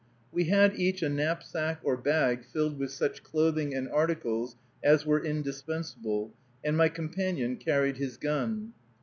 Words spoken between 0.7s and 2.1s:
each a knapsack or